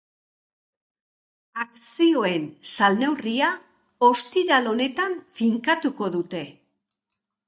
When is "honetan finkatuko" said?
4.71-6.09